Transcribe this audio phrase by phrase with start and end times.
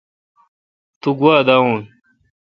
[1.01, 1.81] توگوا داؤؤن۔